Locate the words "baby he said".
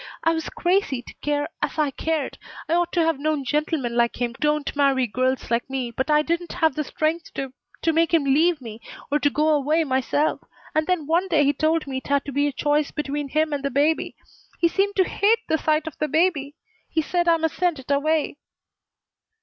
16.07-17.27